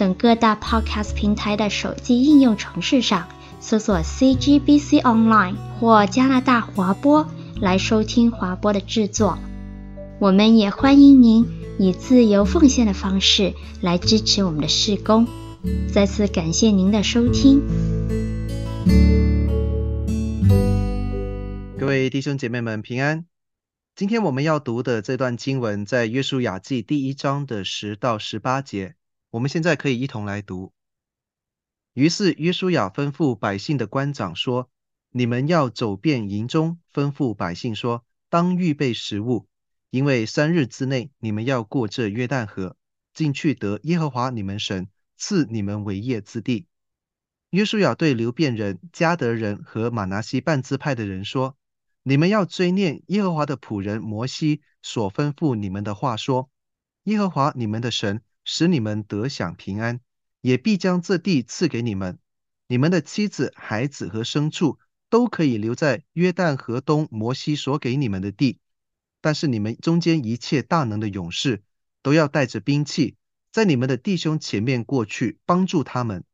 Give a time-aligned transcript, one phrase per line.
[0.00, 3.28] 等各大 Podcast 平台的手机应用程式上
[3.60, 7.28] 搜索 CGBC Online 或加拿大华播
[7.60, 9.38] 来收听华播的制作。
[10.18, 11.46] 我们也欢迎您
[11.78, 15.28] 以自由奉献的方式来支持我们的事工。
[15.92, 17.60] 再次感谢您的收听。
[21.78, 23.26] 各位弟兄姐妹们平安。
[23.94, 28.94] 今天我们要读的这段经文在约书亚记第一章的十到十八节。
[29.30, 30.72] 我们现在可以一同来读。
[31.94, 34.70] 于是约书亚吩咐百姓的官长说
[35.10, 39.46] ：“你们要走遍营中，吩咐百姓说，当预备食物，
[39.90, 42.76] 因为三日之内你们要过这约旦河，
[43.12, 46.66] 进去得耶和华你们神赐你们为业之地。”
[47.50, 51.56] 约书亚对流便人、迦得人和玛拿西半支派的人说
[52.02, 56.50] ：“你们要追念耶和华的仆人摩西所吩咐你们的话，说：
[57.04, 60.00] 耶和华你们的神。”使你们得享平安，
[60.40, 62.18] 也必将这地赐给你们。
[62.66, 64.78] 你们的妻子、孩子和牲畜
[65.08, 68.58] 都可以留在约旦河东摩西所给你们的地。
[69.20, 71.62] 但是你们中间一切大能的勇士
[72.02, 73.16] 都要带着兵器，
[73.52, 76.24] 在你们的弟兄前面过去，帮助他们。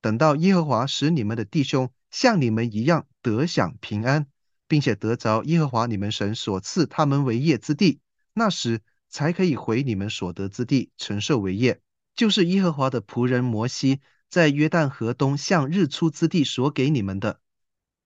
[0.00, 4.26] 等到耶和华使你们的弟兄像你们一样得享平安，
[4.66, 8.00] 并且得着耶和华你们神所赐他们为业之地，
[8.32, 8.80] 那时，
[9.12, 11.82] 才可以回你们所得之地承受为业，
[12.16, 14.00] 就是耶和华的仆人摩西
[14.30, 17.38] 在约旦河东向日出之地所给你们的。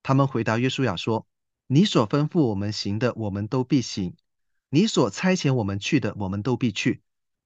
[0.02, 1.28] 他们回答约书亚说
[1.68, 4.14] ：“你所吩咐我们行的，我们都必行；
[4.68, 7.02] 你所差遣我们去的，我们都必去。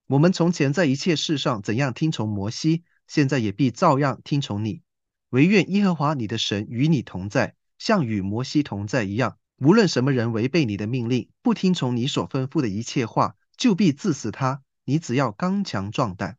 [0.06, 4.80] 我们从前在一切事上怎样听从摩西，现在也必照样听从你。
[5.28, 9.36] 惟愿耶和华你的神与你同在，像与摩西同在一样。
[9.58, 14.62] 无论什么人违背你的命令，不听从你所吩咐的一切话。”就必治死他。
[14.84, 16.36] 你只要刚强壮胆。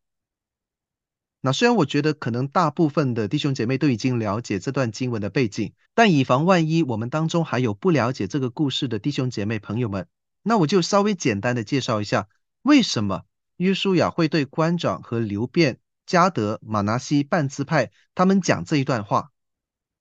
[1.40, 10.08] 那虽然我觉得可能大部分的弟兄姐妹都已经了解这段经文的背景，但以防万一，我们当中还有不了解这个故事的弟兄姐妹朋友们，
[10.44, 12.28] 那我就稍微简单的介绍一下，
[12.64, 13.24] 为什么
[13.58, 19.32] 约书亚会对官长和流便、迦得、玛拿西半支派他们讲这一段话。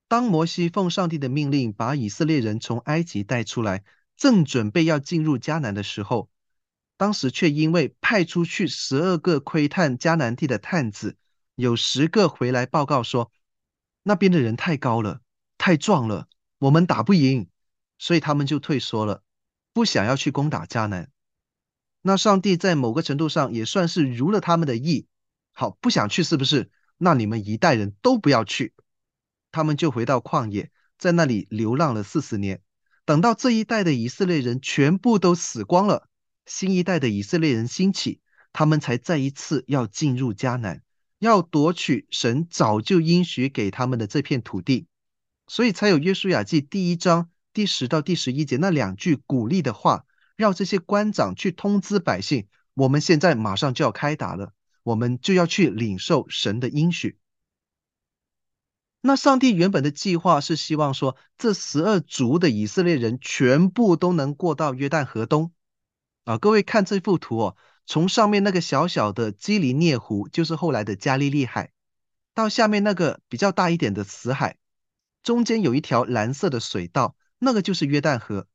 [0.08, 3.84] 当摩西奉上帝的命令把以色列人从埃及带出来，
[4.16, 6.28] 正准备要进入迦南的时候，
[7.00, 11.16] 当时却因为派出去十二个窥探迦南地的探子，
[11.54, 13.32] 有十个回来报告说，
[14.02, 15.22] 那边的人太高了，
[15.56, 16.28] 太壮了，
[16.58, 17.48] 我们打不赢，
[17.96, 19.22] 所以他们就退缩了，
[19.72, 21.10] 不想要去攻打迦南。
[22.02, 25.06] 那上帝在某个程度上也算是如了他们的意，
[25.54, 26.70] 好，不想去是不是？
[26.98, 28.74] 那你们一代人都不要去，
[29.50, 32.60] 他们就回到旷野，在那里流浪了四十年，
[33.06, 36.09] 等到这一代的以色列人全部都死光了。
[36.46, 38.20] 新一代的以色列人兴起，
[38.52, 40.82] 他们才再一次要进入迦南，
[41.18, 44.86] 要夺取神早就应许给他们的这片土地，
[45.46, 50.04] 所以才有约书亚记第一章第十到第十一节那两句鼓励的话，
[50.36, 54.52] 让这些官长去通知百姓：我们现在马上就要开打了，
[54.82, 57.18] 我们就要去领受神的应许。
[59.02, 65.52] 那上帝原本的计划是希望说，这十二族的以色列人全部都能过到约旦河东。
[66.24, 71.72] 啊，各位看这幅图哦，从上面那个小小的基里涅湖，就是后来的加利利海，
[72.34, 74.56] 到下面那个比较大一点的死海，
[75.22, 78.46] 中间有一条蓝色的水道，那个就是约旦河。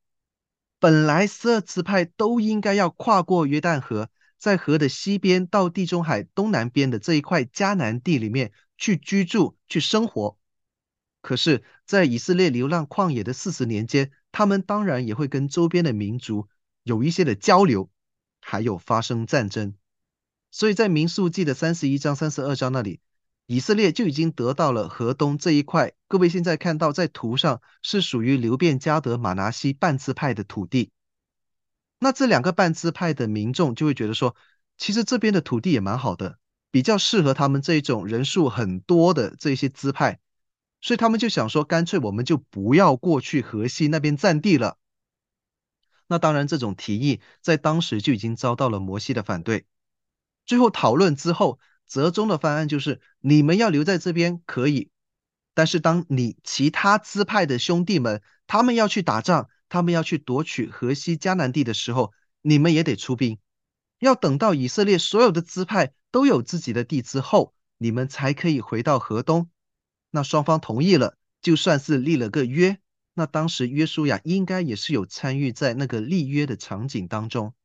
[0.79, 10.37] 本来十二支派都应该要跨过约旦河，在河的西边到地中海东南边的这一块迦南地里面去居住、去生活。
[11.21, 16.47] 可是，在以色列流浪旷野的四十年间，他们当然也会跟周边的民族。
[16.85, 17.89] 有一些的交流，
[18.41, 19.73] 还有发生战争，
[20.51, 22.99] 所以在民数记的三十一章、三十二章那里，
[23.47, 25.93] 以色列就已经得到了河东这一块。
[26.07, 30.91] 各位现在看到在图上是属于流便、迦得、马拿西半支派的土地。
[31.97, 34.35] 那这两个半支派的民众就会觉得说，
[34.77, 36.37] 其实这边的土地也蛮好的，
[36.69, 40.19] 比较适合他们这种人数很多的这些支派，
[40.81, 44.77] 所以他们就想说，干脆我们就不要过去河西那边占地了。
[46.07, 49.65] 那当然，这种提议在当时就已经遭到了摩西的反对。
[50.45, 54.91] 最后讨论之后，折中的方案就是你们要留在这边可以，
[55.53, 63.39] 但是当你其他支派的兄弟们他们要去打仗，他们要去夺取河西迦南地的时候，你们也得出兵。
[63.99, 69.49] 要等到以色列所有的支派都有自己的地之后，你们才可以回到河东。
[70.11, 72.79] 那双方同意了，就算是立了个约。
[73.15, 77.55] 那当时约书亚应该也是有参与在那个立约的场景当中。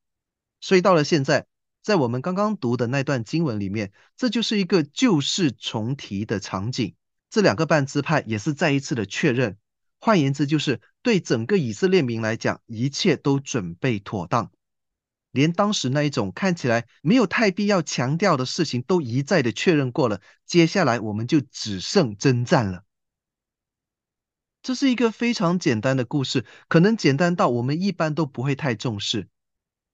[0.61, 1.47] 所以到了现在，
[1.83, 6.95] 在我们刚刚读的那段经文里面，这就是一个旧事重提的场景。
[7.31, 9.57] 这两个半支派也是再一次的确认，
[9.99, 14.53] 换言之，就是对整个以色列民来讲，一切都准备妥当，
[15.31, 20.21] 连当时那一种看起来没有太必要强调的事情，都一再的确认过了。
[20.45, 22.85] 接下来我们就只剩征战了。
[24.63, 29.29] 这是一个非常简单的故事，可能简单到我们一般都不会太重视。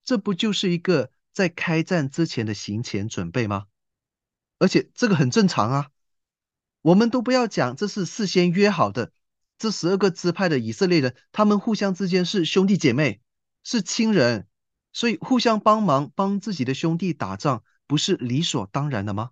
[0.05, 3.67] 这不就是一个在开战之前的行前准备吗？
[4.59, 5.91] 而且这个很正常啊。
[6.83, 9.13] 我们都不要讲，这是事先约好的。
[9.59, 13.21] 这十二个支派的以色列人，他们互相之间是兄弟姐妹，
[13.65, 14.47] 是亲人，
[14.93, 19.31] 所以互相帮忙，帮自己的兄弟打仗，不是理所当然的吗？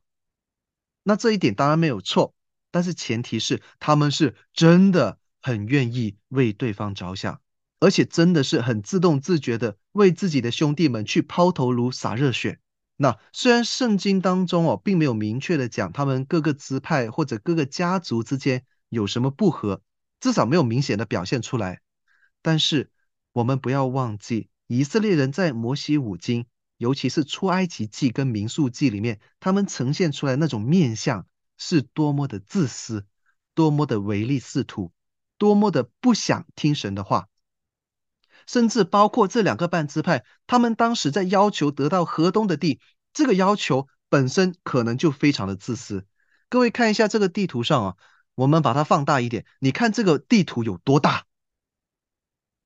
[1.03, 2.35] 那这一点当然没有错，
[2.71, 7.43] 但是前提是他们是真的很愿意为对方着想。
[7.81, 12.59] 而且真的是很自动自觉的为自己的兄弟们去抛头颅洒热血。
[12.97, 19.83] 那虽然圣经当中哦，并没有明确的讲他们各个支派或者各个家族之间有什么不和，
[20.19, 21.83] 至少没有明显的表现出来。
[22.41, 22.91] 但是
[23.33, 26.47] 我们不要忘记，以色列人在摩西五经，
[26.79, 31.27] 尤其是出埃及记跟民数记里面，他们呈现出来那种面相
[31.59, 33.05] 是多么的自私，
[33.55, 34.91] 多么的唯利是图，
[35.39, 37.29] 多么的不想听神的话。
[38.47, 42.79] 甚至包括这两个半支派，他们当时在要求得到河东的地，
[43.15, 46.07] 这个要求本身可能就非常的自私。
[46.51, 47.97] 各位看一下这个地图上啊，
[48.35, 51.25] 我们把它放大一点，你看这个地图有多大？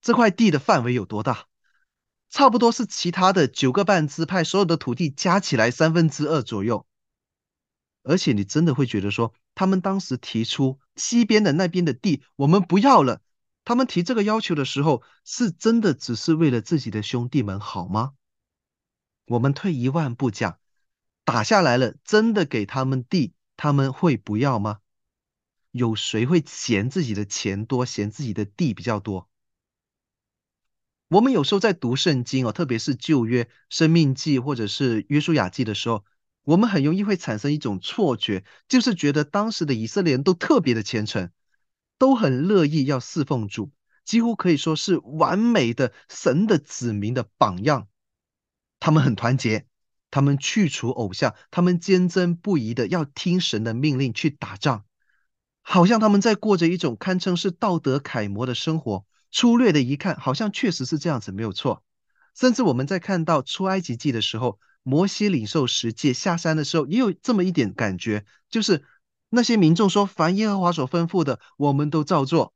[0.00, 1.44] 这块地的范围有多大？
[2.28, 6.87] 差不多是其他的九个半支派所有的土地加起来三分之二左右。
[8.08, 13.20] 而且你真的会觉得说，他们当时提出西边的那边的地，我们不要了。
[13.66, 18.14] 他们提这个要求的时候，是真的只是为了自己的兄弟们好吗？
[19.26, 20.58] 我们退一万步讲，
[21.26, 24.78] 打下来了，真的给他们地，他们会不要吗？
[25.70, 29.28] 有谁会嫌自己的钱多，嫌自己的地比较多？
[31.08, 36.06] 我们有时候在读圣经哦，特别是旧约、生命记或者是约书亚记的时候，
[36.48, 41.30] 我们很容易会产生一种错觉，就是觉得当时的以色列人都特别的虔诚。
[41.98, 43.70] 都很乐意要侍奉主，
[44.04, 47.88] 几乎可以说是完美的神的子民的榜样。
[48.80, 49.66] 他们很团结，
[50.10, 54.84] 他们去除偶像，他们坚贞不移的要听神的命令去打仗，
[55.60, 59.04] 好像他们在过着一种堪称是道德楷模的生活。
[59.30, 61.82] 粗略的一看，好像确实是这样子，没有错。
[62.34, 68.84] 甚至我们在看到出埃及记的时候，摩西领受十诫下山的时候，也有这么一点感觉，就是。
[69.30, 72.54] 那些民众说：“凡耶和华所吩咐的，我们都照做。”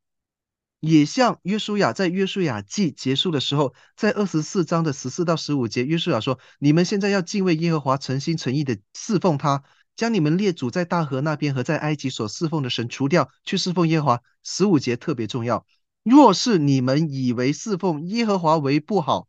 [0.80, 9.62] 也像约书亚在约书亚记结束的时候，在二十四章的十四到十五节，约书亚说：“你们现在要敬畏耶和华，诚心诚意的侍奉他，
[9.96, 15.66] 将你们列祖在大河那边和在埃及所侍奉的神除掉，去侍奉耶和华。”十五节特别重要。
[16.02, 19.28] 若是你们以为侍奉耶和华为不好，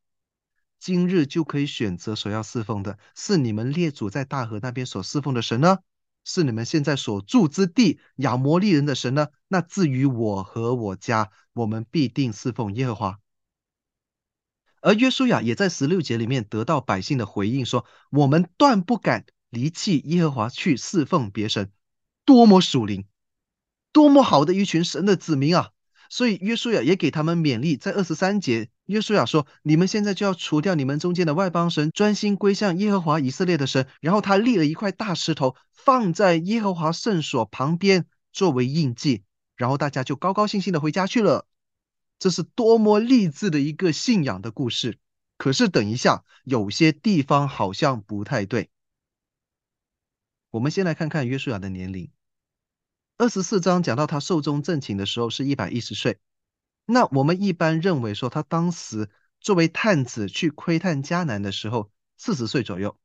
[0.83, 5.77] 今日就可以选择所要侍奉的，是你们列祖在大河那边所侍奉的神呢？
[6.25, 9.29] 是你们现在所住之地亚摩利人的神呢？
[9.47, 13.19] 那至于我和我家，我们必定侍奉耶和华。
[14.81, 21.71] 而约书亚也在十六节里面得到百姓的回应，说：我们断不敢离弃耶和华去侍奉别神。
[22.25, 23.05] 多么属灵，
[23.93, 25.69] 多么好的一群神的子民啊！
[26.09, 39.23] 所以约书亚也给他们勉励，在二十三节，约书亚说：“你们现在就要除掉你们中间的外邦神，专心归向耶和华以色列的神。”然后他立了一块大石头，放在耶和华圣所旁边作为印记。
[39.55, 41.47] 然后大家就高高兴兴的回家去了。
[42.19, 44.99] 这是多么励志的一个信仰的故事！
[45.37, 48.69] 可是等一下，有些地方好像不太对。
[50.51, 52.11] 我们先来看看约书亚的年龄。
[53.17, 56.19] 二十四章讲到他寿终正寝的时候是一百一十岁，
[56.85, 59.09] 那我们一般认为说他当时
[59.39, 62.97] 作为探子去窥探迦南的时候四十岁左右。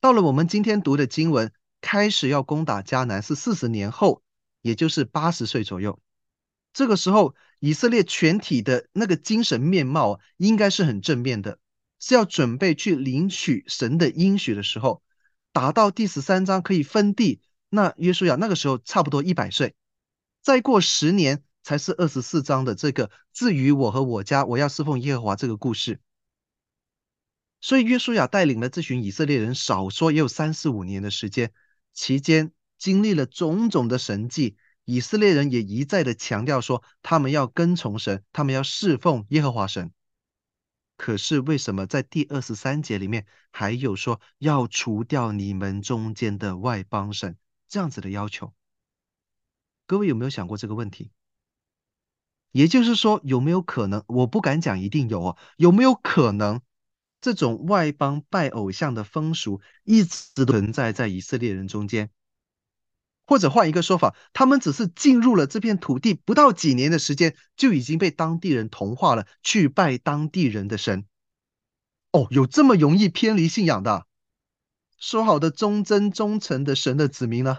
[0.00, 4.22] 到了我们今天读的经文，开始要攻打迦南是四十年后，
[4.62, 6.00] 也就是八十岁左右。
[6.72, 11.58] 这个时候以色列全体的那个精神面貌应该是很正面的，
[11.98, 15.02] 是要准备去领取神的应许的时候。
[15.52, 19.74] 打到第十三章可以分地，那约书亚那个时候差不多一百岁，
[20.42, 26.00] 再过十年才是二十四章的这个至于我和我家，我要侍奉耶和华这个故事。
[27.60, 31.52] 所以约书亚带领了这群以色列人，少说也有三四五年的时间，
[31.92, 34.56] 期间经历了种种的神迹。
[34.86, 39.92] 以色列人也一再的强调说，他们要跟从神，他们要侍奉耶和华神。
[40.96, 47.38] 可是为什么在第二十三节里面还有说要除掉你们中间的外邦神
[47.68, 48.52] 这样子的要求？
[49.86, 51.10] 各位有没有想过这个问题？
[52.52, 54.02] 也就是说，有没有可能？
[54.06, 56.60] 我不敢讲一定有哦，有没有可能？
[57.20, 62.10] 这种外邦拜偶像的风俗一直存在在以色列人中间，
[63.26, 71.04] 或者换一个说法，他们只是进入了这片土地不到几年的时间，就已经被当地人同化了，去拜当地人的神。
[72.12, 74.06] 哦，有这么容易偏离信仰的？
[74.98, 77.58] 说好的忠贞忠诚的神的子民呢？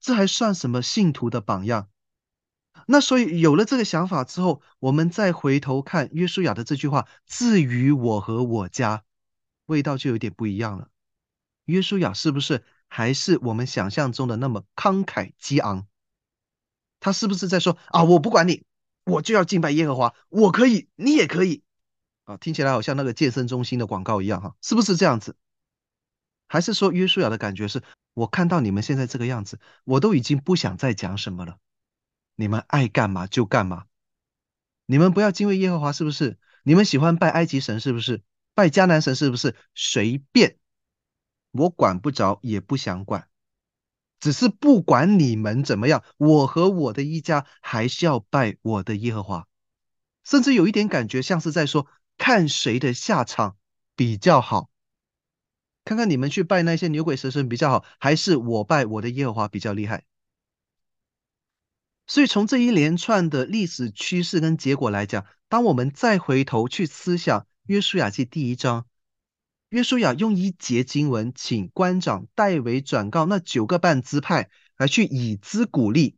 [0.00, 1.88] 这还算什么信徒的榜样？
[2.86, 9.04] 那所以有了这个想法之后，我们再回头看约书亚的这句话：“至于我和我家”，
[9.66, 10.88] 味道就有点不一样了。
[11.66, 15.86] 约书亚是不是还是我们想象中的那么慷慨激昂？
[16.98, 18.64] 他是不是在说啊，我不管你，
[19.04, 21.62] 我就要敬拜耶和华，我可以，你也可以
[22.24, 22.36] 啊？
[22.36, 25.36] 听起来好像那个健身中心的广告一样哈，是不是这样子？
[26.48, 27.82] 还是说约书亚的感觉是，
[28.14, 31.56] 我看到你们现在这个样子，我都已经不想再讲什么了。
[32.34, 33.84] 你们爱干嘛就干嘛，
[34.86, 36.38] 你们不要敬畏耶和华是不是？
[36.64, 38.22] 你们喜欢拜埃及神是不是？
[38.54, 39.56] 拜迦南神是不是？
[39.74, 40.58] 随便，
[41.50, 43.28] 我管不着，也不想管，
[44.20, 49.48] 只是不管你们怎么样，我和我的一家还是要拜我的耶和华，
[50.24, 51.86] 甚至有一点感觉像是在说，
[52.18, 53.56] 看谁的下场
[53.96, 54.70] 比较好，
[55.84, 60.04] 看看你们去拜那些牛鬼蛇神比较好，还是我拜我的耶和华比较厉害。
[62.06, 68.86] 所以，从这一连串的历史趋势跟结果来讲，当我们再回头去思想《约书亚记》第一章，
[69.70, 76.16] 约书亚用一节经文，请官长代为转告那九个半支派来去以资鼓励，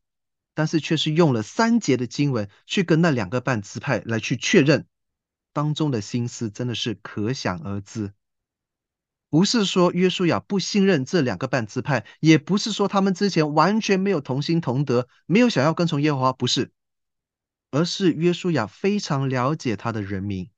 [0.55, 4.87] 但是却是用了三节的经文去跟那两个半支派来去确认，
[5.53, 8.13] 当中的心思真的是可想而知。
[9.35, 16.71] 不是说约书亚不信任这两个半支派，也不是说他们之前完全没有同心同德，没有想要跟从耶和华，不是，
[17.73, 20.51] 而是约书亚非常了解他的人民，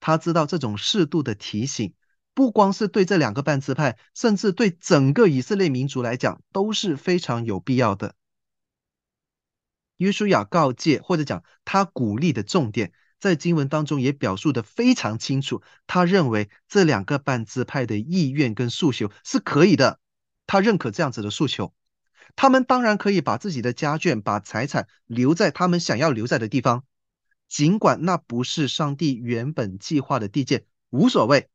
[0.00, 1.92] 他知道这种适度的提醒，
[2.32, 8.14] 不光是对这两个半支派，甚至对整个以色列民族来讲都是非常有必要的。
[9.98, 12.94] 约书亚告诫或者讲他鼓励的重点。
[13.26, 19.98] 在经文当中也表述的非常清楚，他认为这两个半支派的意愿跟诉求是可以的，
[20.46, 21.74] 他认可这样子的诉求，
[22.36, 26.84] 他们当然可以把自己的家眷、把财产留在他们想要留在的地方，
[27.48, 31.48] 尽管那不是上帝原本计划的地界，无所谓，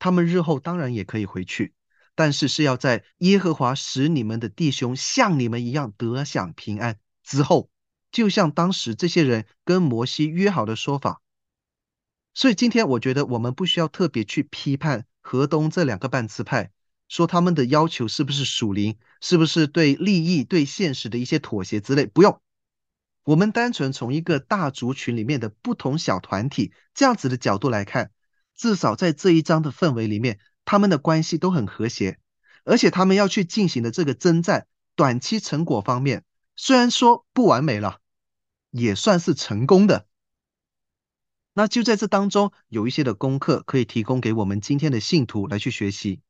[0.00, 1.72] 他们日后当然也可以回去，
[2.16, 7.70] 但是是要在耶和华使你们的弟兄像你们一样得享平安之后。
[8.10, 11.20] 就像当时这些人跟摩西约好的说法，
[12.34, 16.70] 所以今天我觉得我们不需要特别去批判河东这两个半词派，
[17.08, 22.40] 说他们的要求是不是属灵，是不是对利益、对现实的一些妥协之类，不用。
[23.24, 28.10] 我们单纯从一个大族群里面的不同小团体这样子的角度来看，
[28.56, 32.18] 至少在这一章的氛围里面，他们的关系都很和谐，
[32.64, 36.24] 而且他们要去进行的这个征战，短期成果方面。
[36.56, 37.99] 虽然说不完美了，
[38.70, 40.06] 也算是成功的。
[41.52, 46.20] 那就在这当中有一些的功课可以提供给我们今天的信徒来去学习。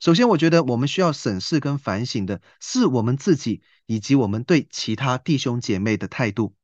[0.00, 6.54] 首先，我觉得我们需要审视跟反省的是我们自己以及我们对其他弟兄姐妹的态度。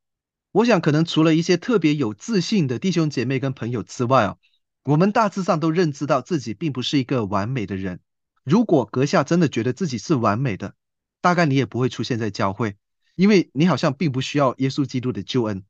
[0.52, 4.38] 我想，可能除了一些特别有自信的弟兄姐妹跟朋友之外啊，
[4.84, 8.00] 我们大致上都认知到自己并不是一个完美的人。
[8.42, 10.74] 如果阁下真的觉得自己是完美的，
[11.20, 12.76] 大概你也不会出现在教会，
[13.16, 15.64] 因为你好像并不需要耶稣基督的救恩。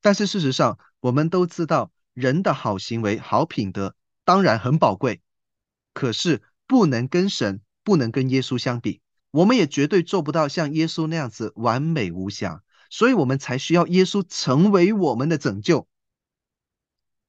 [0.00, 5.20] 但是事实上，我们都知道，人的好行为、好品德当然很宝贵，
[5.92, 9.02] 可是不能跟神、不能跟耶稣相比。
[9.30, 15.86] 我们也绝对做不到像耶稣那样子完美无瑕，所以我们才需要耶稣成为我们的拯救。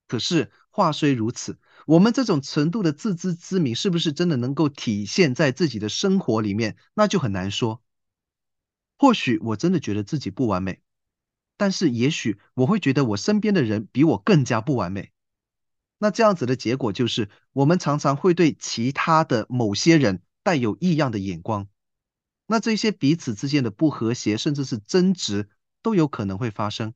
[0.07, 1.59] 可是话虽如此。
[1.87, 6.77] 我们这种程度的自知之明，是不是真的能够体现在自己的生活里面？
[6.93, 7.81] 那就很难说。
[9.01, 10.79] 或许我真的觉得自己不完美，
[11.57, 15.11] 但是也许我会觉得我身边的人比我更加不完美。
[15.97, 21.67] 那这样子的结果就是，我们常常会对其他的某些人带有异样的眼光。
[22.45, 25.49] 那这些彼此之间的不和谐，甚至是争执，
[25.81, 26.93] 都有可能会发生。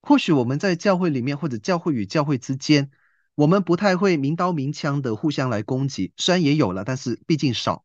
[0.00, 2.92] 或许我们在教会里面，或者教会与教会之间，
[3.34, 7.84] 我们不太会明刀明枪的互相来攻击，虽然也有了，但是毕竟少。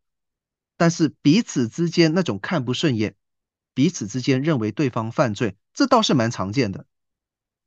[0.79, 3.15] 但是彼此之间那种看不顺眼，
[3.73, 6.85] 彼此之间认为对方犯罪，这倒是蛮常见的。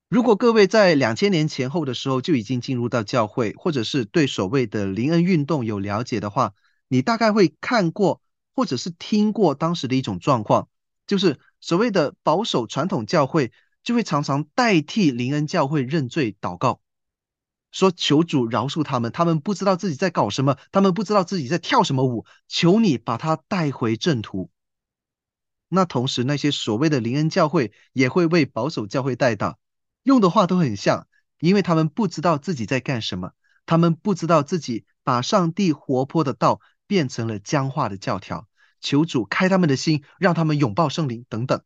[0.09, 6.55] 如果各位在两千年前后的时候就已经进入到教会，或者是对所谓的灵恩运动有了解的话，
[6.89, 8.23] 你大概会看过
[8.55, 10.69] 或者是听过当时的一种状况，
[11.07, 13.53] 就是所谓的保守传统教会
[13.83, 16.82] 就会常常代替灵恩教会认罪祷告，
[17.73, 24.51] 说求主饶恕他们，他们不知道自己在搞什么，他们不知道自己在跳什么舞，求你把他带回正途。
[25.69, 29.59] 那同时那些所谓的灵恩教会也会为保守教会带到。
[30.03, 31.07] 用的话都很像，
[31.41, 33.33] 因为他们不知道自己在干什么，
[33.65, 38.47] 他们不知道自己把上帝活泼的道变成了僵化的教条。
[38.81, 41.63] 求主开他们的心，让他们拥抱圣灵等等。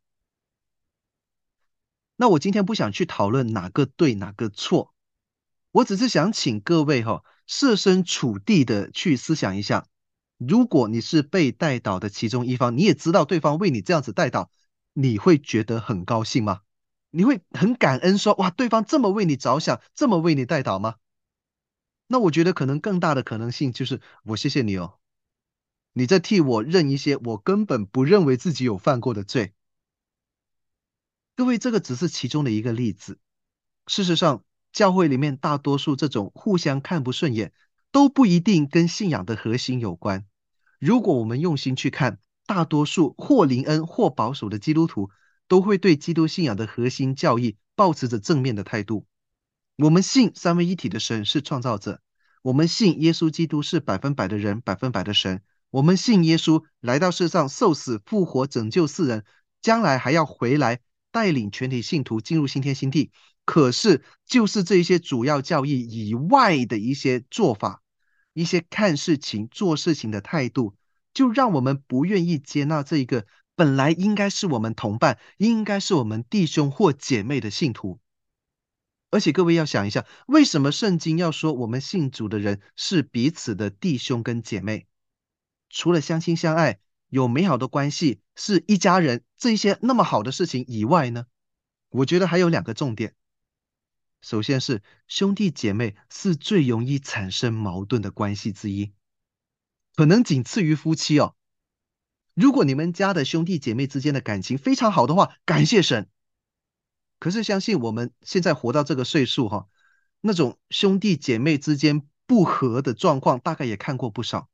[2.14, 4.94] 那我今天不想去讨论哪个对哪个错，
[5.76, 9.86] 我只是想请各位哈设身处地的去思想一下，
[10.38, 14.50] 如果你是被带倒的其中一方，你也知道对方为你这样子带倒，
[14.94, 16.62] 你会觉得很高兴吗？
[17.10, 20.94] 你会很感恩说，哇，对方这么为你着想，这么为你带倒吗？
[22.06, 24.94] 那我觉得可能更大的可能性就是，我谢谢你哦，
[25.92, 29.52] 你在替我认一些我根本不认为自己有犯过的罪。
[31.36, 33.18] 各位，这个只是其中的一个例子。
[33.86, 34.42] 事实上，
[34.76, 37.52] 教会里面大多数这种互相看不顺眼，
[37.90, 40.26] 都不一定跟信仰的核心有关。
[40.78, 45.10] 如果我们用心去看，大多数或灵恩或保守的基督徒。
[45.48, 49.06] 都会对基督信仰的核心教义抱持着正面的态度。
[49.76, 52.00] 我们信三位一体的神是创造者，
[52.42, 55.42] 我们信耶稣基督是百分百的人，百分百的神。
[55.70, 59.24] 我们信耶稣来到世上受死复活拯救世人，
[59.62, 60.80] 将来还要回来
[61.12, 63.12] 带领全体信徒进入新天新地。
[63.46, 67.80] 可是，就是这些主要教义以外的一些做法，
[68.34, 70.74] 一些看事情、做事情的态度，
[71.14, 73.24] 就让我们不愿意接纳这一个。
[73.54, 78.00] 本来应该是我们同伴，应该是我们弟兄或姐妹的信徒。
[79.10, 84.86] 而且各位要想一下，为什么圣经要说我们信主的人是彼此的弟兄跟姐妹？
[85.70, 91.26] 除了相亲相爱、有美好的关系、是一家人这些那么好的事情以外呢？
[91.88, 93.14] 我觉得还有两个重点。
[94.26, 98.92] 首先是兄弟姐妹是最容易产生矛盾的关系之一，
[99.94, 101.36] 可能仅次于夫妻哦。
[102.34, 106.10] 如果你们家的兄弟姐妹之间的感情非常好的话，感谢神。
[107.20, 109.68] 可是相信我们现在活到这个岁数哈，
[110.20, 114.48] 那种兄弟姐妹之间不和的状况，大概也看过不少。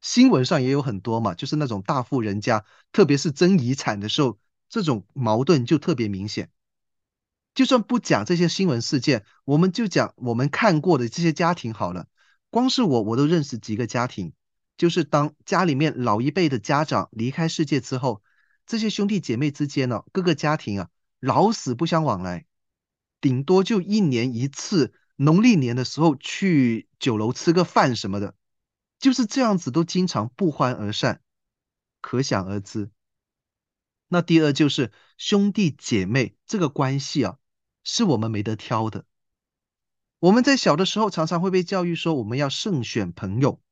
[0.00, 6.48] 新闻上也有很多嘛，就是那种大富人家，特别是争遗产的时候，这种矛盾就特别明显。
[7.56, 12.06] 就算不讲这些新闻事件，我们就讲我们看过的这些家庭好了。
[12.50, 14.34] 光是我，我都认识几个家庭。
[14.76, 18.22] 就是当家里面老一辈的家长离开世界之后，
[18.66, 22.44] 这些兄弟姐妹之间呢，各个家庭啊，老死不相往来，
[23.22, 28.34] 顶多就一年一次，农历年的时候去酒楼吃个饭什么的，
[28.98, 31.22] 就是这样子，都经常不欢而散，
[32.02, 32.90] 可想而知。
[34.08, 37.38] 那第二就是兄弟姐妹这个关系啊，
[37.86, 39.04] 是我们没得挑的。
[40.18, 43.62] 我们在小的时候常常会被教育说，我们要慎选朋友。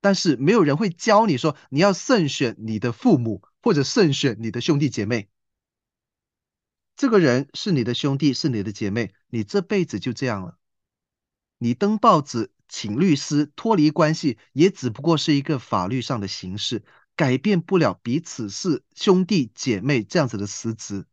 [0.00, 5.28] 但是没有人会教你说，你要慎选你的父母，或者慎选你的兄弟姐妹。
[6.96, 10.58] 这个人是你的兄弟，是你的姐妹，你这辈子就这样了。
[11.58, 21.06] 你登报纸请律师脱离关系，也只不过是一个法律上的形式，改变不了彼此是兄弟姐妹这样子的实质。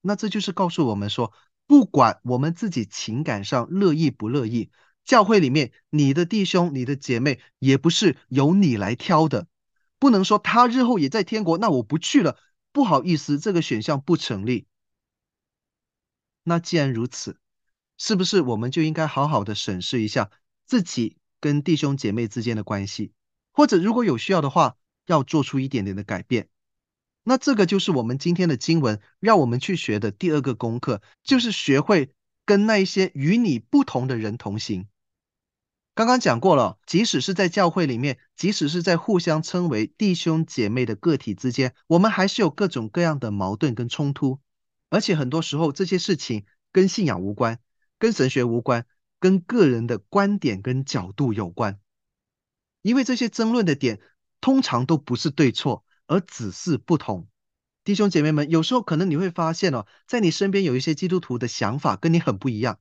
[0.00, 1.32] 那这就是告诉我们说，
[1.66, 4.70] 不管我们自己情感上乐意不乐意。
[5.04, 9.48] 教会里面，你的弟兄、你的姐妹也不是由你来挑的，
[9.98, 12.38] 不能说他日后也在天国，那我不去了，
[12.72, 14.66] 不好意思，这个选项不成立。
[16.42, 17.38] 那既然如此，
[17.98, 20.30] 是不是我们就应该好好的审视一下
[20.64, 23.12] 自己跟弟兄姐妹之间的关系，
[23.52, 26.48] 或者如果有需要的话，要做出一点点的改变？
[27.24, 34.86] 那这个就是我们今天的经文，让我们去学的第二个功课，就是学会跟那一些与你不同的人同行。
[35.94, 44.40] 刚刚讲过了，即使是在教会里面，即使是在互相称为弟兄姐妹的个体之间，我们还是有各种各样的矛盾跟冲突。
[44.90, 47.58] 而且很多时候，这些事情跟信仰无关，
[47.98, 48.86] 跟神学无关，
[49.18, 51.78] 跟个人的观点跟角度有关。
[52.82, 54.00] 因为这些争论的点
[54.40, 57.28] 通常都不是对错，而只是不同。
[57.84, 62.80] 弟兄姐妹们，有时候可能你会发现哦，在你身边有一些基督徒的想法跟你很不一样，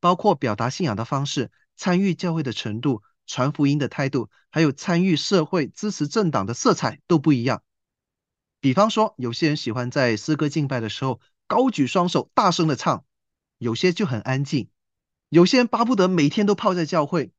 [0.00, 7.62] 包括表达信仰的方式、参与教会的程度、传福音的态度，还有参与社会、支持政党的色彩都不一样。
[8.60, 13.04] 比方说，有些人喜欢在诗歌敬拜的时候高举双手，大声的唱；
[13.58, 14.68] 有些就很安静；
[15.28, 17.30] 有些人巴不得每天都泡在教会；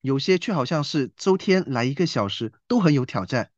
[0.00, 3.50] 有些却好像是周天来一个小时都很有挑战。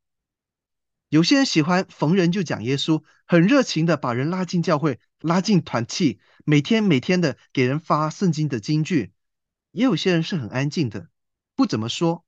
[1.09, 9.12] 有些人喜欢逢人就讲耶稣，很热情的把人拉进教会，拉进团契，每天每天的给人发圣经的金句。
[9.71, 11.09] 也有些人是很安静的，
[11.55, 12.25] 不怎么说，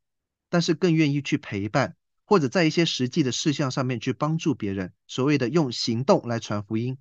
[0.48, 6.98] 但是更愿意去陪伴，或者在一些实际的事项上面去帮助别人，所谓的用行动来传福音。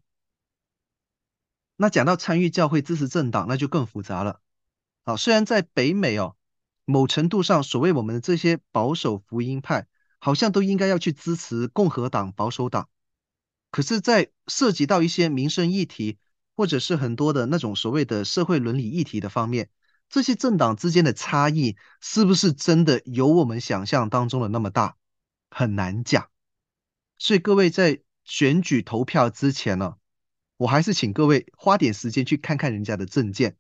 [1.76, 4.42] 那讲到参与教会、支持政党，那就更复杂了。
[5.04, 6.36] 啊，虽然在北美哦，
[6.86, 9.86] 某程度上，所谓我们的这些保守福音派。
[10.20, 12.90] 好像都应该要去支持共和党、保守党，
[13.72, 16.18] 可是，在涉及到一些民生议题，
[16.56, 19.70] 或者是很多的那种所谓的社会伦理议题的方面，
[20.10, 24.96] 这些政党之间的差异是不是真的有我们想象当中的那么大？
[25.50, 26.30] 很难讲。
[27.18, 29.96] 所以各位在选举投票之前呢，
[30.58, 33.58] 我还是请各位花点时间去看看人家的政见，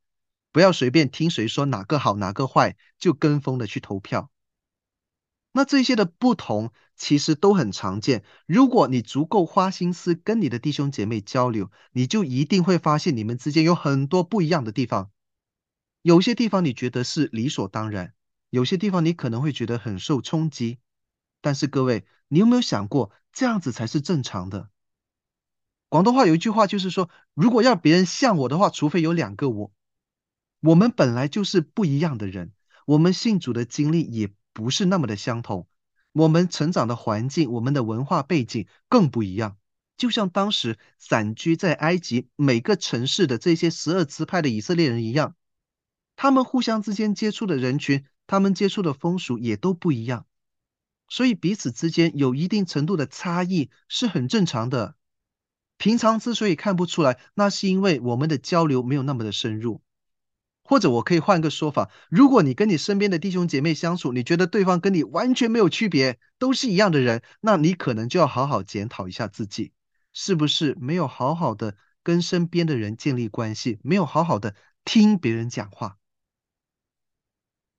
[0.51, 4.31] 不要随便听谁说哪个好哪个坏就跟风的去投票。
[5.57, 8.23] 那这些的不同其实都很常见。
[8.45, 15.09] 如果你足够花心思跟你的弟兄姐妹交流，你就一定会发现你们之间有很多不一样的地方。
[16.03, 18.13] 有些地方你觉得是理所当然，
[18.51, 20.77] 有些地方你可能会觉得很受冲击。
[21.41, 24.69] 但是各位，你有没有想过，这样子才是正常的？
[25.89, 29.71] 广东话有一句话就是说，如果要别人像我的话，除非有两个我。
[30.59, 32.51] 我们本来就是不一样的人，
[32.85, 35.67] 我们信主的经历也不是那么的相同，
[36.13, 39.55] 我们成长的环境，我们的文化背景更不一样。
[39.97, 45.35] 就像当时散居在埃及每个城市的这些十二支派的以色列人一样，
[46.15, 50.25] 他们互相之间接触的人群，他们接触的风俗也都不一样，
[51.07, 54.95] 所以彼此之间有一定程度的差异是很正常的。
[55.77, 59.83] 平常之所以看不出来，那是因为我们的交流没有那么的深入。
[60.67, 69.71] 或者我可以换个说法，如果你跟你身边的弟兄姐妹相处，你觉得对方跟你完全没有区别，都是一样的人，那你可能就要好好检讨一下自己，
[70.11, 75.97] 是不是没有好好的跟身边的人建立关系，没有好好的听别人讲话。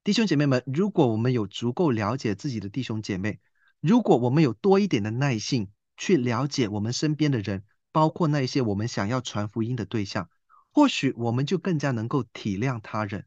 [0.02, 3.38] 弟兄姐妹们，如果我们有足够了解自己的弟兄姐妹，
[3.82, 10.30] 如果我们有多一点的耐性去了解我们身边的人，包括那些我们想要传福音的对象。
[10.78, 13.26] 或许我们就更加能够体谅他人，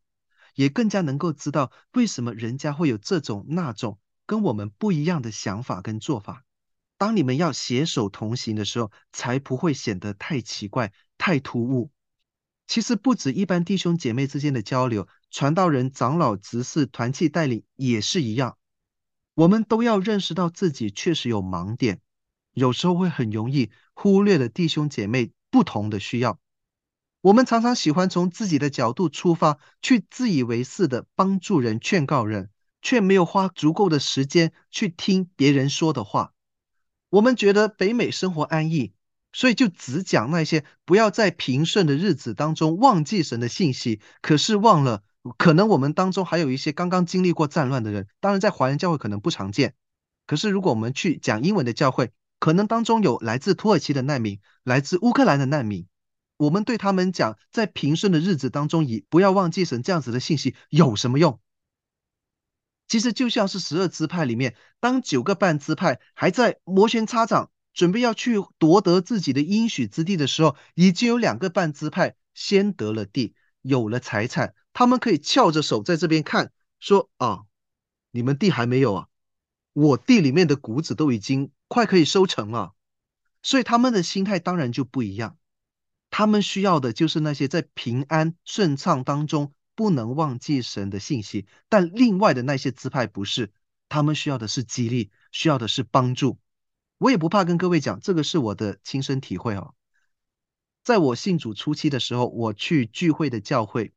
[0.56, 6.46] 也更加能够知道为什么人家会有这种那种跟我们不一样的想法跟做法。
[6.98, 11.92] 当你们要携手同行的时候，才不会显得太奇怪、太突兀。
[12.68, 18.58] 其实不止一般弟兄姐妹之间的交流，传道人、长老、执事、团契带领也是一样。
[19.34, 22.00] 我们都要认识到自己确实有盲点，
[22.54, 26.40] 有时候会很容易忽略了弟兄姐妹不同的需要。
[27.22, 32.50] 我们常常喜欢从自己的角度出发，去自以为是的帮助人、劝告人，
[32.82, 36.34] 却没有花足够的时间去听别人说的话。
[37.12, 38.94] 我们觉得北美生活安逸，
[39.34, 44.02] 所以就只讲那些不要在平顺的日子当中忘记神的信息。
[44.24, 45.04] 可是忘了，
[45.38, 49.76] 可能我们当中还有一些刚刚经历过战乱的人，当然在华人教会可能不常见。
[50.26, 55.86] 可是如果我们去讲英文的教会，可能当中有来自土耳其的难民，来自乌克兰的难民。
[56.42, 61.40] 我们对他们讲，在平顺的日子当中，以不要忘记神这样子的信息有什么用？
[62.88, 77.44] 其实就像是十二支派里面，当九个半支派还在摩拳擦掌，准备要去夺得自己的应许之地的时候，已经有两个半支派先得了地，有了财产，他们可以翘着手在这边看，说啊，
[78.10, 79.08] 你们地还没有啊，
[79.74, 82.74] 我地里面的谷子都已经快可以收成了，
[83.44, 85.38] 所以他们的心态当然就不一样。
[86.12, 93.52] 他们需要的就是那些在平安顺畅当中不能忘记神的信息，但另外的那些支派不是，
[93.90, 96.38] 他们需要的是激励，需要的是帮助。
[97.00, 99.74] 我也不怕跟各位讲，这个是我的亲身体会哦。
[100.84, 103.94] 在我信主初期的时候，我去聚会的教会，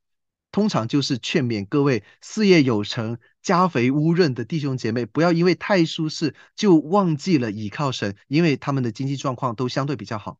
[0.51, 10.39] 通常就是劝勉各位事业有成、家肥屋润的弟兄姐妹，不要因为太舒适就忘记了倚靠神，因为他们的经济状况都相对比较好。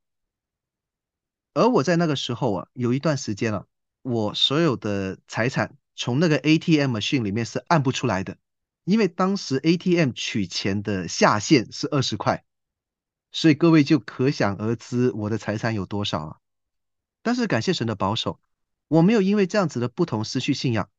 [1.56, 3.66] 而我在那个时候啊，有一段时间了，
[4.02, 8.38] 我所有的财产从那个 ATM machine 里面是按不出来的，
[8.84, 12.44] 因为当时 ATM 取钱的下限是二十块，
[13.32, 16.38] 所以各位就可想而知我的财产有多少啊。
[17.24, 18.40] 但是感谢神的保守，
[18.90, 20.90] 我没有因为这样子的不同失去信仰，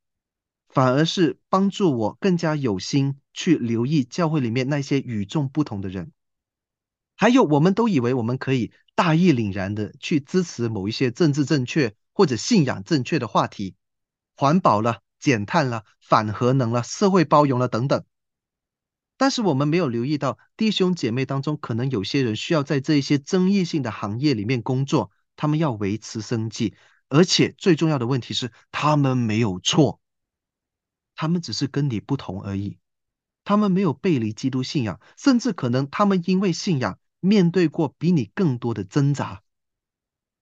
[0.69, 6.13] 反而是帮助我更加有心去留意教会里面那些与众不同的人。
[7.15, 13.77] 还有，我们都以为我们可以大义凛然的去支持某一些政治正确或者信仰正确的话题，
[14.35, 18.05] 环保了、减碳了、反核能了、社会包容了等等。
[19.19, 26.75] 但是我们没有留意到，弟兄姐妹当中可能有些人需要在这一些争议性的行业里面工作，他们要维持生计，
[27.11, 30.01] 而且最重要的问题是，他们没有错，
[31.15, 32.79] 他们只是跟你不同而已，
[33.45, 36.99] 他们没有背离基督信仰，甚至可能他们因为信仰。
[37.27, 39.43] 面对过比你更多的挣扎，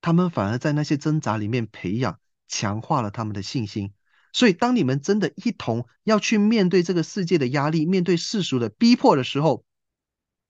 [0.02, 3.94] 他们反而在那些挣扎里面培养、强化了他们的信心。
[4.34, 9.64] 所以，当你们真的一同要去面对这个世界的压力、面对世俗的逼迫的时候，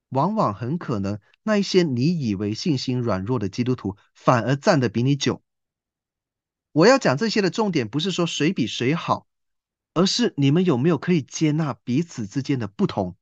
[0.09, 5.41] 往往很可能那一些你以为信心软弱的基督徒，反而站得比你久。
[6.71, 9.27] 我要讲这些的重点，不是说谁比谁好，
[9.93, 13.15] 而是你们有没有可以接纳彼此之间的不同。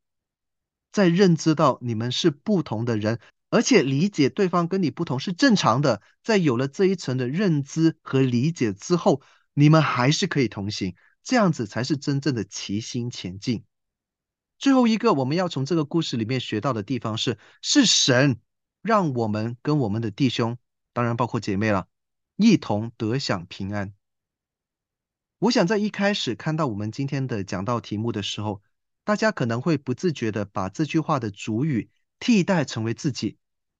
[0.93, 9.23] 在认知到你们是不同的人，而且理解对方跟你不同是正常的，在有了这一层的认知和理解之后，
[9.55, 13.63] 你们还是可以同行，这样子才是真正的齐心前进。
[14.59, 18.39] 最后一个我们要从这个故事里面学到的地方是：是神
[18.83, 20.57] 让我们跟我们的弟兄，
[20.93, 21.87] 当然包括姐妹了，
[22.35, 23.93] 一同得享平安。
[25.39, 28.61] 我想在一开始看到我们今天的讲道题目的时候。
[29.05, 31.89] 大家可能会不自觉地把这句话的主语
[32.19, 33.37] 替代成为自己，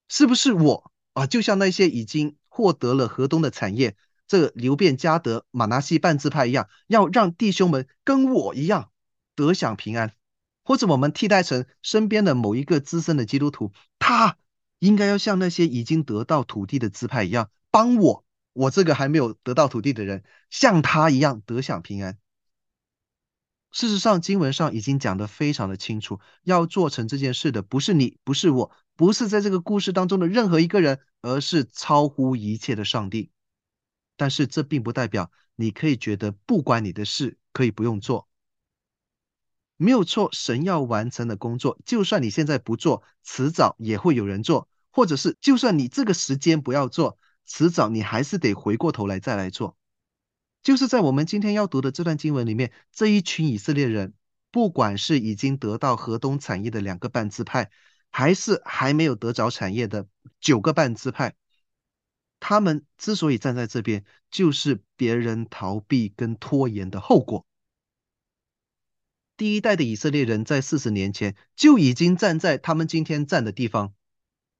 [0.09, 1.25] 是不是我啊？
[1.27, 3.95] 就像那些已经获得了河东的产业，
[4.27, 8.89] 这个流便、加得、马拿西半支派一样，要让弟兄们跟我一样
[9.35, 10.13] 得享平安，
[10.63, 14.37] 或者我们替代成身边的某一个资深的基督徒，他
[14.79, 22.17] 应该要像那些已经得到土地的支派一样，帮我，我这个还没有得到土地的人，像他一样得享平安。
[23.73, 33.31] 事实上，经文上已经讲得非常的清楚，要做成这件事的不是你，不是我，不是在这个故事当中的任何一个人，而是超乎一切的上帝。
[34.15, 38.29] 但是这并不代表你可以觉得不关你的事，可以不用做。
[39.75, 49.75] 没有错，神要完成的工作，就算你现在不做，迟早也会有人做；或者是就算你这个时间不要做，迟早你还是得回过头来再来做。
[50.63, 54.13] 就是在我们今天要读的这段经文里面，这一群以色列人，
[54.49, 57.69] 不管是已经得到河东产业的两个半支派，
[58.11, 60.07] 还是还没有得着产业的
[60.39, 61.35] 九个半支派，
[62.39, 67.45] 他们之所以站在这边，就是别人逃避跟拖延的后果。
[69.35, 73.93] 第一代的以色列人在四十年前就已经站在他们今天站的地方，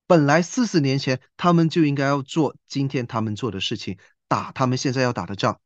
[0.05, 5.61] 本来四十年前他们就应该要做今天他们做的事情，打他们现在要打的仗。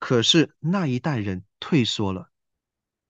[0.00, 2.32] 可是那一代人退缩了，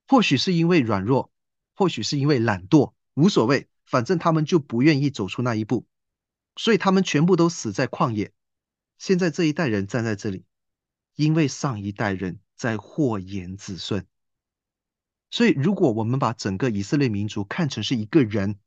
[0.06, 1.32] 或许是因为软弱，
[1.74, 5.86] 或许是因为懒惰，无所谓，反正他们就不愿意走出那一步，
[6.56, 8.32] 所以他们全部都死在旷野。
[8.98, 10.44] 现在这一代人站在这里，
[11.14, 14.04] 因为上一代人在祸延子孙。
[15.30, 18.58] 所以，如果我们把整个以色列民族看成是一个人，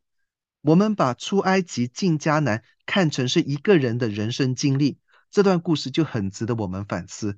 [0.61, 4.97] 我们把出埃及进迦南看成是一个人的人生经历，
[5.29, 7.37] 这段故事就很值得我们反思。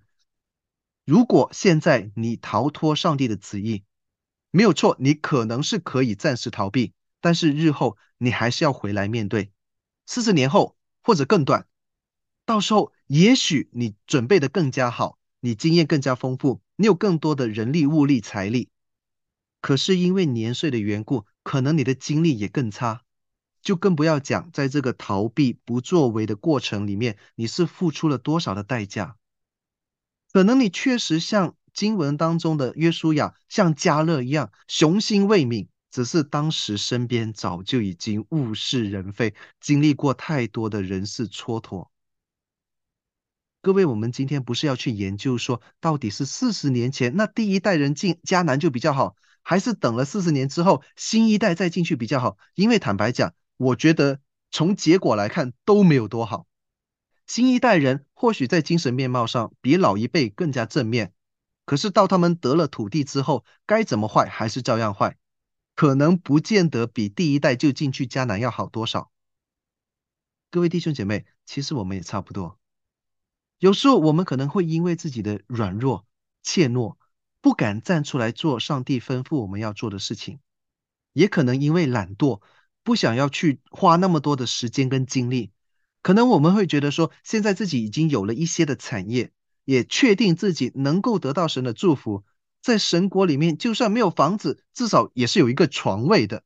[1.06, 3.84] 如果现在你逃脱上帝的旨意，
[4.50, 9.52] 没有错，你可能是可以暂时逃避，但是日后你还是要回来面对。
[10.08, 11.68] 四十年后或者更短，
[12.44, 18.70] 到时候也许你准备的更加好，你经验更加丰富，你有更多的人力、物力、财力，
[19.62, 23.04] 可是因为年岁的缘故，可能你的精力也更差，
[23.62, 29.18] 就更不要讲在这个逃避不作为的过程里面，你是付出了多少的代价。
[30.36, 41.88] 可能你确实像经文当中的约书亚，像迦勒一样雄心未泯，只是当时身边早就已经物是人非，经历过太多的人事蹉跎。
[43.62, 52.38] 各位，我们今天不是要去研究说，到底是四十年前那第一代人进迦南就比较好，还是等了四十年之后新一代再进去比较好？
[52.56, 54.20] 因为坦白讲，我觉得
[54.52, 56.46] 从结果来看都没有多好。
[57.28, 61.14] 新一代人或许在精神面貌上比老一辈更加正面，
[61.66, 65.18] 可是到他们得了土地之后，该怎么坏还是照样坏，
[65.76, 69.12] 可能不见得比第一代就进去迦南要好多少。
[70.52, 72.60] 各位弟兄姐妹，其实我们也差不多。
[73.58, 76.06] 有时候我们可能会因为自己的软弱、
[76.44, 76.96] 怯懦，
[77.42, 80.40] 不敢站出来做上帝吩咐我们要做的事情，
[81.12, 82.42] 也可能因为懒惰，
[82.84, 85.52] 不想要去花那么多的时间跟精力。
[86.06, 89.32] 可能我们会觉得说，现在自己已经有了一些的产业，
[89.64, 92.24] 也确定自己能够得到神的祝福，
[92.62, 96.44] 在神国里面，就算没有房子，至少也是有一个床位的。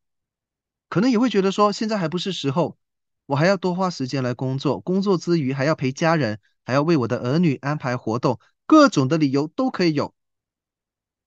[0.88, 2.78] 可能也会觉得说，现在还不是时候，
[3.26, 10.15] 我还要多花时间来工作，工作之余还要陪家人，还要为我的儿女安排活动，各种的理由都可以有。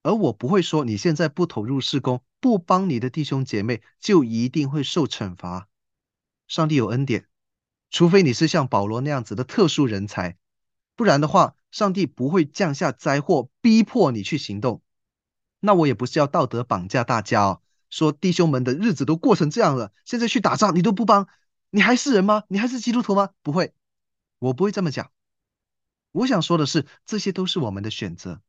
[0.02, 5.68] 而我不会说，你现在不投入事工，不帮你的弟兄姐妹，就一定会受惩罚。
[6.48, 7.26] 上帝有恩典，
[7.92, 10.38] 除非你是像保罗那样子的特殊人才，
[10.96, 14.82] 不然的话，上帝不会降下灾祸，逼迫你去行动。
[15.60, 17.62] 那我也不是要道德绑架大家哦。
[17.90, 21.28] 说弟兄们的日子都过成这样了，现在去打仗你都不帮，
[21.68, 22.44] 你还是人吗？
[22.48, 23.28] 你还是基督徒吗？
[23.42, 23.74] 不会，
[24.38, 25.12] 我不会这么讲。
[26.12, 28.40] 我想说的是，这些都是我们的选择，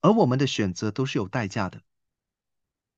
[0.00, 1.82] 而我们的选择都是有代价的。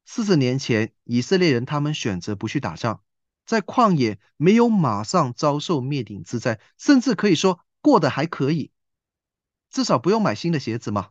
[0.05, 3.01] 四十年前，以色列人他们选择不去打仗，
[3.47, 8.71] 在旷野没有马上遭受灭顶之灾，甚至可以说过得还可以，
[9.71, 11.11] 至少不用买新的鞋子嘛，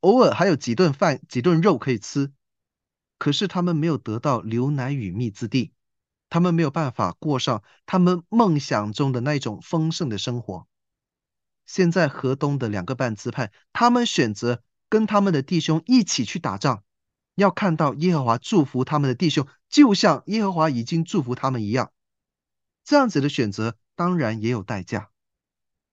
[0.00, 2.32] 偶尔还有几顿饭、几顿肉可以吃。
[3.18, 5.72] 可是他们没有得到牛奶与蜜之地，
[6.30, 10.68] 他们没有办法过上他们梦想中的那一种丰盛的生活。
[11.66, 16.84] 现在河东的两个半支派，他们选择跟他们的弟兄一起去打仗，
[17.34, 21.92] 要看到耶和华祝福他们的弟兄，就像耶和华已经祝福他们一样。
[22.84, 25.10] 这样子的选择当然也有代价，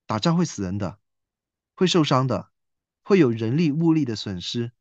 [0.06, 1.00] 打仗会死人的，
[1.76, 2.50] 会受伤的，
[3.04, 4.72] 会有人力物力的损失。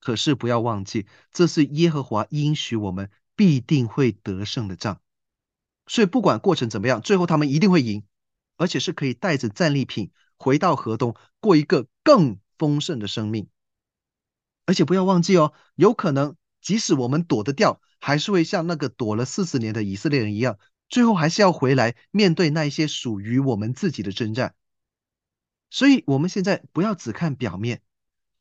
[0.00, 5.00] 可是不要忘记，这是耶和华应许我们必定会得胜的仗，
[5.86, 8.04] 所以不管过程怎么样，最后他们一定会赢，
[8.56, 13.48] 而且是可以带着战利品回到河东，过一个更丰盛的生命。
[14.66, 24.54] 而且不要忘记哦，有可能即使我们躲得掉，还是会像那个躲了四十年的以色列人一样，最后还是要回来面对那一些属于我们自己的征战。
[25.70, 27.82] 所以，我们现在不要只看表面。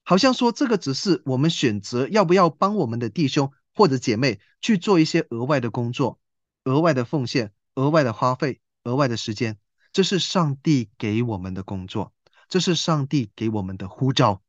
[0.03, 6.19] 好像说这个只是我们选择要不要帮我们的弟兄或者姐妹去做一些额外的工作、
[6.63, 9.57] 额外的奉献、额外的花费、额外的时间，
[9.91, 12.13] 这是上帝给我们的工作，
[12.47, 14.42] 这是上帝给我们的呼召。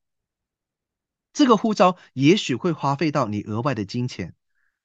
[1.35, 4.35] 这个呼召也许会花费到你额外的金钱，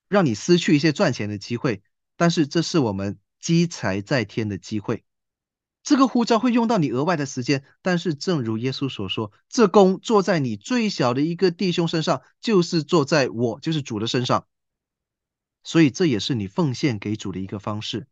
[0.10, 1.84] 让你失去一些赚钱的机会，
[2.18, 5.06] 但是这是我们积财在天的机会。
[5.84, 14.48] 这个呼召会用到你额外的时间，但是正如耶稣所说，这工做在你最小的一个弟兄身上，就是做在我，就是主的身上。
[15.64, 18.08] 所以这也是你奉献给主的一个方式。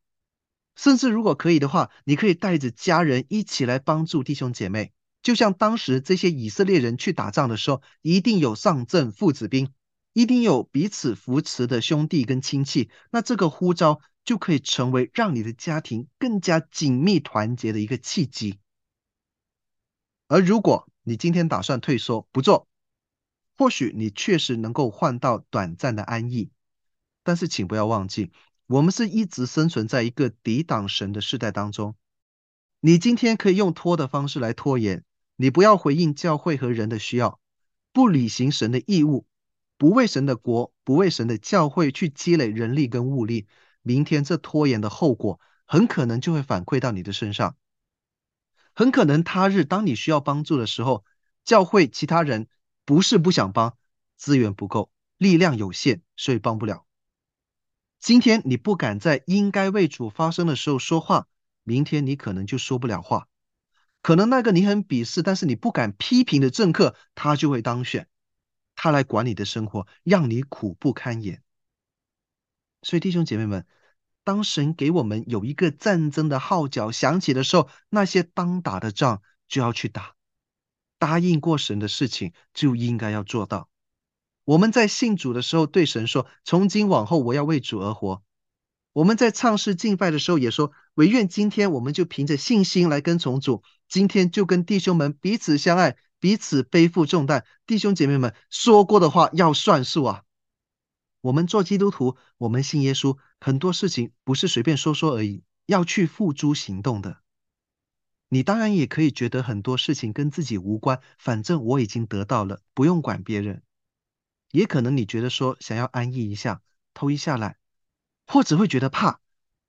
[0.75, 9.71] 甚至如果可以的话，你可以带着家人一起来帮助弟兄姐妹，就像当时这些以色列人去打仗的时候，一定有上阵父子兵，
[10.13, 12.89] 一定有彼此扶持的兄弟跟亲戚。
[13.11, 14.01] 那这个呼召。
[14.27, 18.59] 就可以成为让你的家庭更加紧密团结的一个契机。
[20.27, 22.67] 而如果你今天打算退缩不做，
[23.57, 26.49] 或许你确实能够换到短暂的安逸，
[27.23, 28.33] 但是请不要忘记，
[28.65, 31.95] 我们是一直生存在一个抵挡神的世代当中。
[32.79, 35.03] 你今天可以用拖的方式来拖延，
[35.35, 37.39] 你不要回应教会和人的需要，
[37.91, 39.25] 不履行神的义务，
[39.77, 43.47] 不为神的国，不为神的教会去积累人力跟物力。
[43.81, 47.55] 明天这拖延的后果很可能就会反馈到你的身上，
[48.75, 51.03] 很可能他日当你需要帮助的时候，
[51.43, 52.47] 教会其他人
[52.85, 53.75] 不是不想帮，
[54.17, 56.85] 资源不够，力量有限，所以帮不了。
[57.99, 61.27] 今天你不敢在应该为主发声的时候说话，
[61.67, 63.27] 明天你可能就说不了话，
[64.01, 68.07] 可能那个你很鄙视但是你不敢批评的政客，他就会当选，
[68.73, 71.43] 他来管你的生活，让你苦不堪言。
[72.81, 73.65] 所以弟兄姐妹们。
[74.23, 80.15] 当神给我们有一个战争的号角响起的时候，那些当打的仗就要去打，
[80.99, 83.69] 答应过神的事情就应该要做到。
[84.43, 88.21] 我们在信主的时候对神说：“从今往后我要为主而活。”
[88.97, 100.23] 我们在唱诗敬拜的时候也说：“唯愿今天我们就凭着信心来跟从主，今天就跟弟兄们彼此相爱，彼此背负重担。”弟兄姐妹们说过的话要算数啊！
[101.21, 107.19] 我们做基督徒，我们信耶稣，很多事情不是随便说说而已，要去付诸行动的。
[108.29, 113.61] 你当然也可以觉得很多事情跟自己无关，反正我已经得到了，不用管别人。
[114.49, 116.63] 也可能你觉得说想要安逸一下，
[116.95, 117.57] 偷一下懒，
[118.27, 119.21] 或者会觉得怕，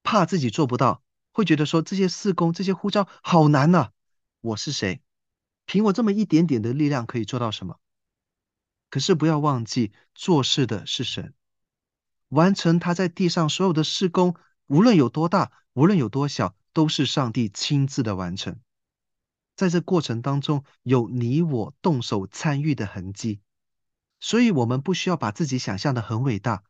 [0.02, 3.92] 怕自己做不到，会觉得说这些事工、这些呼召好难呐、
[4.40, 5.00] 我是谁，
[5.64, 7.78] 凭我这么一点点的力量可以做到什么？
[8.90, 11.34] 可是不要忘记，做事的是神，
[12.28, 14.34] 完成他在地上所有的事工，
[14.66, 18.59] 无论有多大，无论有多小，都是上帝亲自的完成。
[19.54, 23.40] 在这过程当中，有你我动手参与的痕迹，
[24.18, 26.64] 所以我们不需要把自己想象的很伟大，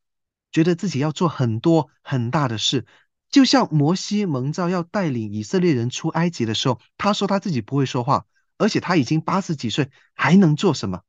[0.51, 2.87] 觉得自己要做很多很大的事。
[3.31, 8.27] 就像摩西蒙召要带领以色列人出埃及的时候，他说他自己不会说话，
[8.57, 11.03] 而且他已经八十几岁，还能做什么？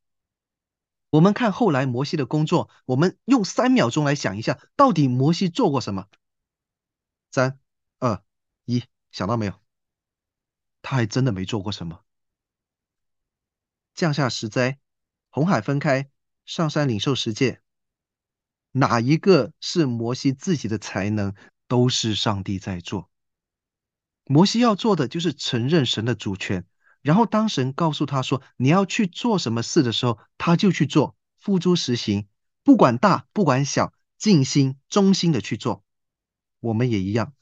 [1.11, 6.07] 我们看后来摩西的工作，我们用三秒钟来想一下，到底摩西做过什么？
[7.31, 7.57] 三、
[7.99, 8.21] 二、
[8.65, 9.53] 一，想到没有？
[10.81, 12.01] 他还真的没做过什么。
[13.95, 14.77] 降下十灾，
[15.29, 16.09] 红海分开，
[16.45, 17.61] 上山领受十诫，
[18.79, 21.33] 哪一个是摩西自己的才能？
[21.67, 23.11] 都是上帝在做。
[24.25, 26.65] 摩西要做的就是承认神的主权。
[27.01, 32.27] 然后，当神告诉他说你要去做什么事的时候，他就去做，付诸实行，
[32.63, 35.83] 不管大不管小，尽心忠心的去做。
[36.59, 37.33] 我们也一样，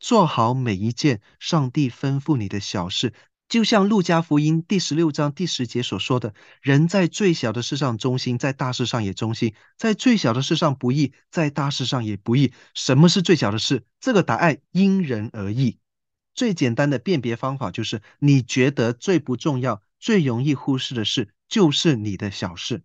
[0.00, 3.12] 做好每一件上帝吩咐你的小事，
[3.52, 6.32] 就像路加福音第十六章第十节所说的
[6.62, 13.84] ：“人在最小的事上忠心，在大事上也忠心；在最小的事上不义，在大事上也不义。”什么是最小的事？
[14.00, 15.76] 这个答案因人而异。
[16.34, 22.82] 最简单的辨别方法就是，你觉得最不重要、最容易忽视的事，就是你的小事。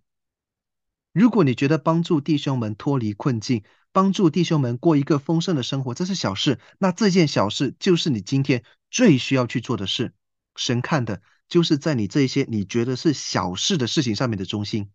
[1.14, 3.64] 如果你觉得帮助弟兄们脱离困境、
[3.94, 10.12] 帮助弟兄们过一个丰盛的生活，这是小事，那这件小事就是你今天最需要去做的事。
[10.58, 14.92] 神看的就是在你这些你觉得是小事的事情上面的忠心。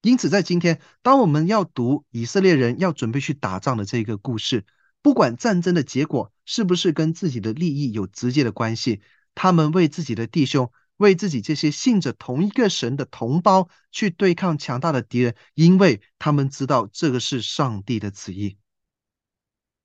[0.00, 4.66] 因此，在今天，当我们要读以色列人要准备去打仗的这个故事。
[5.00, 9.00] 不管战争的结果是不是跟自己的利益有直接的关系，
[9.34, 18.58] 他们为自己的弟兄，为自己这些信着同一个神的同胞去对抗强大的敌人，因为他们知道这个是上帝的旨意。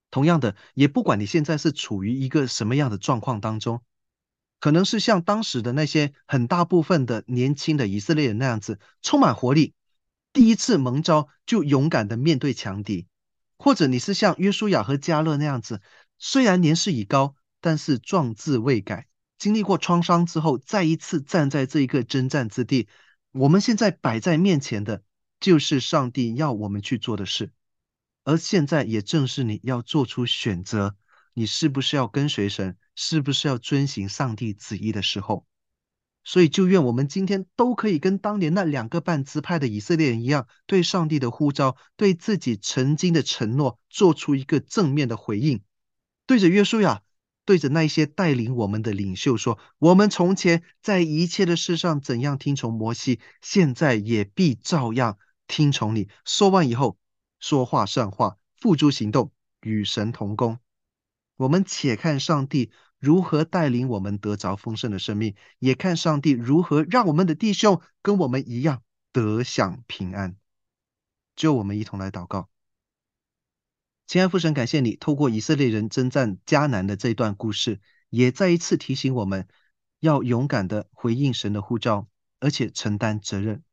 [0.10, 3.84] 同样的，也不管你现在是处于一个什么样的状况当中，
[4.60, 9.74] 可能是像当时的那些很大部分的年轻的以色列人那样子，充满活力，
[10.34, 13.08] 第一次蒙召就勇敢的面对强敌。
[13.60, 15.82] 或者你是像约书亚和迦勒那样子，
[16.20, 19.08] 虽然年事已高，但是壮志未改。
[19.40, 22.88] 经历过创伤之后，再一次站在这一个征战之地。
[23.32, 25.04] 我们现在摆在面前的，
[25.40, 27.52] 就是上帝要我们去做的事。
[28.24, 30.96] 而现在也正是你要做出选择：
[31.34, 32.78] 你是不是要跟随神？
[32.98, 35.46] 是不是要遵行上帝旨意的时候？
[36.24, 45.62] 所以，就愿我们今天都可以跟当年那两个半支派的以色列人一样，对上帝的呼召，对自己曾经的承诺，做出一个正面的回应。
[46.26, 47.02] 对着约书亚，
[47.46, 55.18] 对着那些带领我们的领袖说：“我们从前在一切的事上怎样听从摩西，现在也必照样
[55.48, 56.98] 听从你。”说完以后，
[57.40, 59.32] 说话算话，付诸行动，
[59.62, 60.60] 与神同工。
[61.38, 62.72] 我们且看上帝。
[63.00, 68.82] 如何带领我们得着丰盛的生命，也看上帝如何让我们的弟兄跟我们一样
[69.12, 70.36] 得享平安。
[71.36, 72.50] 就我们一同来祷告，
[74.08, 77.80] 亲爱父神，感谢你透过以色列人征战迦南的这段故事，
[78.10, 79.48] 也再一次提醒我们
[80.00, 82.08] 要勇敢的回应神的呼召，
[82.40, 83.64] 而且承担责任。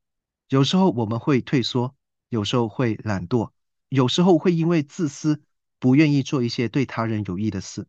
[0.51, 1.97] 有时候我们会退缩，
[2.29, 3.53] 有时候会懒惰，
[3.89, 5.43] 有时候会因为自私，
[5.79, 7.87] 不愿意做一些对他人有益的事。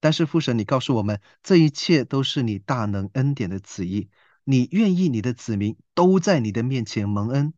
[0.00, 4.08] 但是父神，你告诉我们，这一切都是你大能恩典的旨意。
[4.44, 7.52] 你愿意你的子民都在你的面前蒙恩，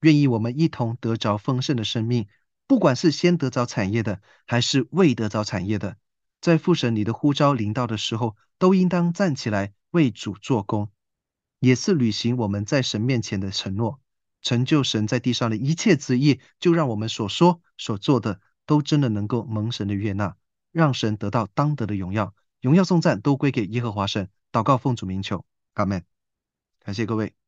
[0.00, 2.26] 愿意我们一同得着丰盛的生命。
[2.66, 5.96] 不管是先得着产业的，还是未得着产业的，
[6.40, 10.90] 在父神你的呼召临到的时候，都应当站起来为主做工，
[11.60, 14.00] 也是履行我们在神面前的承诺，
[14.42, 16.40] 成就神在地上的一切旨意。
[16.58, 20.36] 就让我们所说所做的，都真的能够蒙神的悦纳。
[20.76, 24.28] 让神得到当得的荣耀，荣耀颂赞都归给耶和华神。
[24.52, 26.04] 祷告奉主名求，阿门。
[26.80, 27.45] 感谢各位。